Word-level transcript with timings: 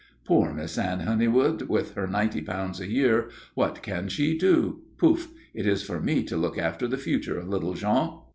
Poor 0.25 0.51
Miss 0.51 0.79
Anne 0.79 1.01
Honeywood 1.01 1.69
with 1.69 1.93
her 1.93 2.07
ninety 2.07 2.41
pounds 2.41 2.79
a 2.79 2.89
year, 2.89 3.29
what 3.53 3.83
can 3.83 4.07
she 4.09 4.35
do? 4.35 4.81
Pouf! 4.97 5.27
It 5.53 5.67
is 5.67 5.83
for 5.83 5.99
me 6.01 6.23
to 6.23 6.35
look 6.37 6.57
after 6.57 6.87
the 6.87 6.97
future 6.97 7.37
of 7.37 7.47
little 7.47 7.75
Jean." 7.75 8.09